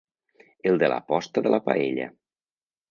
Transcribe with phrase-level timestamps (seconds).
[0.71, 2.11] El de l'aposta de la paella.